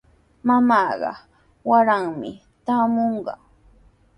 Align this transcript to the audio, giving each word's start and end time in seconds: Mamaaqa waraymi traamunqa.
Mamaaqa 0.47 1.11
waraymi 1.69 2.31
traamunqa. 2.65 3.33